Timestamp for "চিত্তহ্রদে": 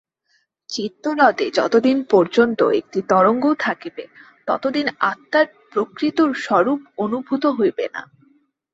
0.69-1.47